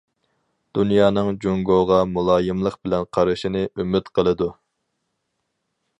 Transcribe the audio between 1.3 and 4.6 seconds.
جۇڭگوغا مۇلايىملىق بىلەن قارىشىنى ئۈمىد قىلىدۇ.